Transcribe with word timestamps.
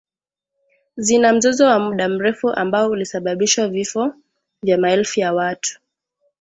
zina 0.97 1.33
mzozo 1.33 1.65
wa 1.65 1.79
muda 1.79 2.09
mrefu 2.09 2.49
ambao 2.51 2.89
ulisababishwa 2.89 3.67
vifo 3.67 4.13
vya 4.63 4.77
maelfu 4.77 5.19
ya 5.19 5.33
watu 5.33 5.79